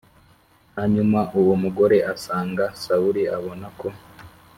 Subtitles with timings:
[0.77, 3.87] Hanyuma uwo mugore asanga Sawuli abona ko